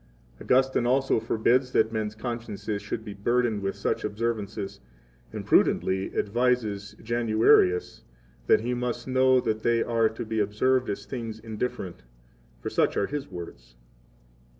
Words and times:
Augustine 0.41 0.87
also 0.87 1.19
forbids 1.19 1.73
that 1.73 1.91
men's 1.91 2.15
consciences 2.15 2.81
should 2.81 3.05
be 3.05 3.13
burdened 3.13 3.57
17 3.59 3.61
with 3.61 3.75
such 3.75 4.03
observances, 4.03 4.79
and 5.31 5.45
prudently 5.45 6.11
advises 6.17 6.95
Januarius 7.03 8.01
that 8.47 8.61
he 8.61 8.73
must 8.73 9.07
know 9.07 9.39
that 9.39 9.61
they 9.61 9.83
are 9.83 10.09
to 10.09 10.25
be 10.25 10.39
observed 10.39 10.89
as 10.89 11.05
things 11.05 11.37
indifferent; 11.37 12.01
for 12.61 12.71
such 12.71 12.97
are 12.97 13.05
his 13.05 13.29
words. 13.29 13.75